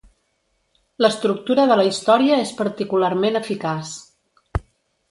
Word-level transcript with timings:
L'estructura 1.05 1.67
de 1.73 1.77
la 1.81 1.85
història 1.91 2.41
és 2.47 2.55
particularment 2.63 3.41
eficaç. 3.43 3.95